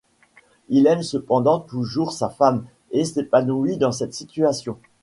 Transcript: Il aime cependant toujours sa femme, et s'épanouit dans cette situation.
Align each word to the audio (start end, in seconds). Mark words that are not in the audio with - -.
Il 0.69 0.87
aime 0.87 1.03
cependant 1.03 1.59
toujours 1.59 2.11
sa 2.11 2.29
femme, 2.31 2.65
et 2.89 3.05
s'épanouit 3.05 3.77
dans 3.77 3.91
cette 3.91 4.15
situation. 4.15 4.79